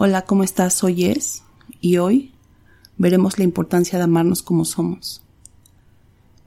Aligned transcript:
Hola, 0.00 0.22
¿cómo 0.22 0.44
estás? 0.44 0.74
Soy 0.74 0.94
Yes 0.94 1.42
y 1.80 1.96
hoy 1.96 2.30
veremos 2.98 3.36
la 3.36 3.42
importancia 3.42 3.98
de 3.98 4.04
amarnos 4.04 4.42
como 4.44 4.64
somos. 4.64 5.22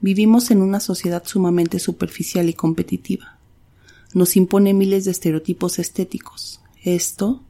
Vivimos 0.00 0.50
en 0.50 0.62
una 0.62 0.80
sociedad 0.80 1.22
sumamente 1.26 1.78
superficial 1.78 2.48
y 2.48 2.54
competitiva. 2.54 3.36
Nos 4.14 4.38
impone 4.38 4.72
miles 4.72 5.04
de 5.04 5.10
estereotipos 5.10 5.78
estéticos. 5.78 6.62
Esto 6.82 7.42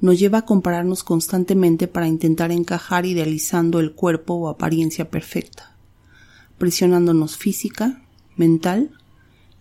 nos 0.00 0.20
lleva 0.20 0.38
a 0.38 0.44
compararnos 0.44 1.02
constantemente 1.02 1.88
para 1.88 2.06
intentar 2.06 2.52
encajar 2.52 3.04
idealizando 3.04 3.80
el 3.80 3.90
cuerpo 3.90 4.34
o 4.34 4.48
apariencia 4.50 5.10
perfecta, 5.10 5.74
presionándonos 6.58 7.36
física, 7.36 8.04
mental 8.36 8.92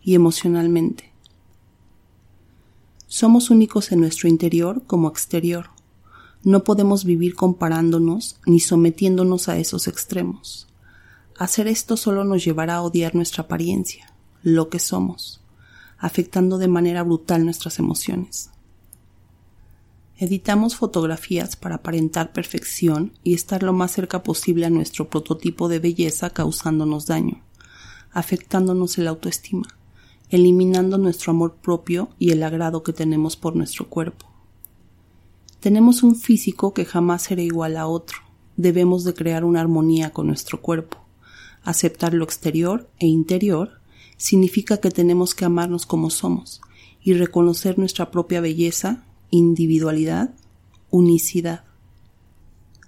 y 0.04 0.14
emocionalmente. 0.14 1.12
Somos 3.08 3.50
únicos 3.50 3.92
en 3.92 4.02
nuestro 4.02 4.30
interior 4.30 4.84
como 4.86 5.10
exterior. 5.10 5.79
No 6.44 6.64
podemos 6.64 7.04
vivir 7.04 7.36
comparándonos 7.36 8.40
ni 8.46 8.62
sometiéndonos 8.62 9.50
a 9.50 9.58
esos 9.58 9.88
extremos. 9.88 10.68
Hacer 11.38 11.68
esto 11.68 11.98
solo 11.98 12.24
nos 12.24 12.46
llevará 12.46 12.76
a 12.76 12.82
odiar 12.82 13.14
nuestra 13.14 13.44
apariencia, 13.44 14.14
lo 14.42 14.70
que 14.70 14.80
somos, 14.80 15.42
afectando 15.98 16.58
de 16.58 16.70
manera 16.70 17.04
brutal 17.04 17.44
nuestras 17.44 17.78
emociones. 17.80 18.52
Editamos 20.18 20.78
fotografías 20.78 21.58
para 21.58 21.76
aparentar 21.76 22.32
perfección 22.32 23.14
y 23.24 23.34
estar 23.34 23.64
lo 23.64 23.74
más 23.74 23.92
cerca 23.92 24.24
posible 24.24 24.66
a 24.66 24.70
nuestro 24.70 25.10
prototipo 25.10 25.68
de 25.68 25.80
belleza 25.80 26.30
causándonos 26.30 27.06
daño, 27.06 27.42
afectándonos 28.12 28.98
el 28.98 29.08
autoestima, 29.08 29.68
eliminando 30.30 30.98
nuestro 30.98 31.32
amor 31.32 31.56
propio 31.56 32.10
y 32.18 32.32
el 32.32 32.44
agrado 32.44 32.84
que 32.84 32.94
tenemos 32.94 33.36
por 33.36 33.56
nuestro 33.56 33.90
cuerpo. 33.90 34.39
Tenemos 35.60 36.04
un 36.04 36.16
físico 36.16 36.74
que 36.74 36.86
jamás 36.86 37.24
será 37.24 37.42
igual 37.42 37.78
a 37.78 37.88
otro. 37.88 38.18
Debemos 38.56 39.04
de 39.04 39.14
crear 39.14 39.44
una 39.44 39.62
armonía 39.62 40.12
con 40.12 40.28
nuestro 40.28 40.62
cuerpo. 40.62 40.98
Aceptar 41.64 42.14
lo 42.14 42.24
exterior 42.24 42.90
e 43.00 43.08
interior 43.08 43.82
significa 44.18 44.78
que 44.78 44.92
tenemos 44.92 45.36
que 45.36 45.46
amarnos 45.46 45.86
como 45.86 46.10
somos 46.10 46.62
y 47.02 47.14
reconocer 47.14 47.78
nuestra 47.78 48.12
propia 48.12 48.42
belleza 48.42 49.04
individualidad, 49.32 50.34
unicidad. 50.90 51.64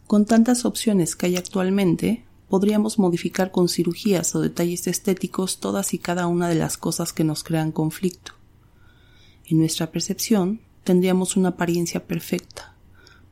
Con 0.07 0.25
tantas 0.25 0.65
opciones 0.65 1.15
que 1.15 1.27
hay 1.27 1.35
actualmente, 1.37 2.25
podríamos 2.49 2.99
modificar 2.99 3.51
con 3.51 3.69
cirugías 3.69 4.35
o 4.35 4.41
detalles 4.41 4.87
estéticos 4.87 5.59
todas 5.59 5.93
y 5.93 5.99
cada 5.99 6.27
una 6.27 6.49
de 6.49 6.55
las 6.55 6.77
cosas 6.77 7.13
que 7.13 7.23
nos 7.23 7.43
crean 7.43 7.71
conflicto. 7.71 8.33
En 9.45 9.59
nuestra 9.59 9.91
percepción 9.91 10.61
tendríamos 10.83 11.35
una 11.35 11.49
apariencia 11.49 12.05
perfecta, 12.05 12.75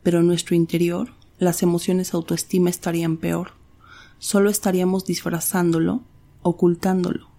pero 0.03 0.19
en 0.19 0.27
nuestro 0.27 0.55
interior 0.55 1.13
las 1.37 1.63
emociones 1.63 2.13
autoestima 2.13 2.69
estarían 2.69 3.17
peor. 3.17 3.51
Solo 4.17 4.49
estaríamos 4.49 5.05
disfrazándolo, 5.05 6.03
ocultándolo. 6.41 7.29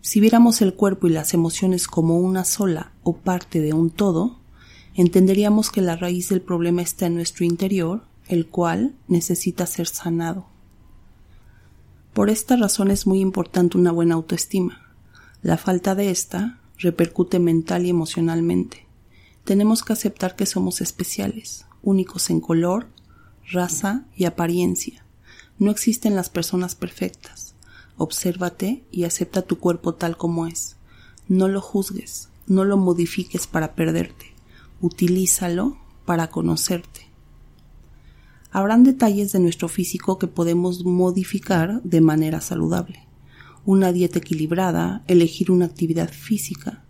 Si 0.00 0.20
viéramos 0.20 0.62
el 0.62 0.74
cuerpo 0.74 1.08
y 1.08 1.10
las 1.10 1.34
emociones 1.34 1.88
como 1.88 2.18
una 2.18 2.44
sola 2.44 2.92
o 3.02 3.16
parte 3.16 3.60
de 3.60 3.72
un 3.72 3.90
todo, 3.90 4.38
entenderíamos 4.94 5.70
que 5.70 5.82
la 5.82 5.96
raíz 5.96 6.28
del 6.28 6.40
problema 6.40 6.82
está 6.82 7.06
en 7.06 7.14
nuestro 7.14 7.44
interior, 7.44 8.02
el 8.28 8.46
cual 8.46 8.94
necesita 9.08 9.66
ser 9.66 9.86
sanado. 9.86 10.46
Por 12.14 12.30
esta 12.30 12.56
razón 12.56 12.90
es 12.90 13.06
muy 13.06 13.20
importante 13.20 13.78
una 13.78 13.92
buena 13.92 14.14
autoestima. 14.14 14.88
La 15.42 15.56
falta 15.56 15.94
de 15.94 16.10
esta 16.10 16.58
repercute 16.78 17.38
mental 17.38 17.86
y 17.86 17.90
emocionalmente. 17.90 18.87
Tenemos 19.48 19.82
que 19.82 19.94
aceptar 19.94 20.36
que 20.36 20.44
somos 20.44 20.82
especiales, 20.82 21.64
únicos 21.82 22.28
en 22.28 22.40
color, 22.40 22.88
raza 23.50 24.04
y 24.14 24.26
apariencia. 24.26 25.06
No 25.58 25.70
existen 25.70 26.14
las 26.14 26.28
personas 26.28 26.74
perfectas. 26.74 27.54
Obsérvate 27.96 28.84
y 28.90 29.04
acepta 29.04 29.40
tu 29.40 29.58
cuerpo 29.58 29.94
tal 29.94 30.18
como 30.18 30.46
es. 30.46 30.76
No 31.28 31.48
lo 31.48 31.62
juzgues, 31.62 32.28
no 32.46 32.64
lo 32.64 32.76
modifiques 32.76 33.46
para 33.46 33.74
perderte 33.74 34.38
utilízalo 34.80 35.78
para 36.04 36.28
conocerte. 36.28 37.08
Habrán 38.50 38.84
detalles 38.84 39.32
de 39.32 39.40
nuestro 39.40 39.68
físico 39.68 40.18
que 40.18 40.26
podemos 40.26 40.84
modificar 40.84 41.82
de 41.82 42.00
manera 42.00 42.40
saludable. 42.40 43.06
Una 43.64 43.92
dieta 43.92 44.18
equilibrada, 44.18 45.04
elegir 45.06 45.50
una 45.50 45.66
actividad 45.66 46.10
física, 46.10 46.84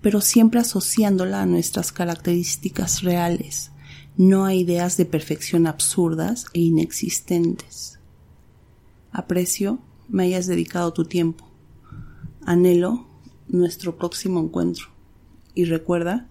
pero 0.00 0.20
siempre 0.20 0.60
asociándola 0.60 1.42
a 1.42 1.46
nuestras 1.46 1.92
características 1.92 3.02
reales, 3.02 3.70
no 4.16 4.44
a 4.44 4.54
ideas 4.54 4.96
de 4.96 5.04
perfección 5.04 5.66
absurdas 5.66 6.46
e 6.52 6.60
inexistentes. 6.60 7.98
Aprecio 9.12 9.80
me 10.08 10.24
hayas 10.24 10.46
dedicado 10.46 10.92
tu 10.92 11.04
tiempo. 11.04 11.46
Anhelo 12.44 13.06
nuestro 13.48 13.96
próximo 13.96 14.40
encuentro. 14.40 14.86
Y 15.54 15.64
recuerda 15.64 16.28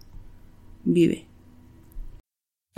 vive. 0.84 1.29